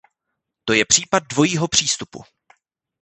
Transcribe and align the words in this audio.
Toto 0.65 0.73
je 0.77 0.85
případ 0.85 1.23
dvojího 1.31 1.67
přístupu. 1.67 2.23